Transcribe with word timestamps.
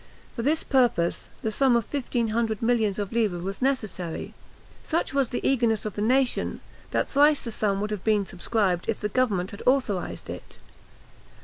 For 0.35 0.41
this 0.41 0.63
purpose, 0.63 1.29
the 1.43 1.51
sum 1.51 1.75
of 1.75 1.85
fifteen 1.85 2.29
hundred 2.29 2.63
millions 2.63 2.97
of 2.97 3.13
livres 3.13 3.43
was 3.43 3.61
necessary. 3.61 4.33
Such 4.81 5.13
was 5.13 5.29
the 5.29 5.47
eagerness 5.47 5.85
of 5.85 5.93
the 5.93 6.01
nation, 6.01 6.59
that 6.89 7.07
thrice 7.07 7.43
the 7.43 7.51
sum 7.51 7.79
would 7.81 7.91
have 7.91 8.03
been 8.03 8.25
subscribed 8.25 8.89
if 8.89 8.99
the 8.99 9.09
government 9.09 9.51
had 9.51 9.61
authorised 9.67 10.27
it. 10.27 10.57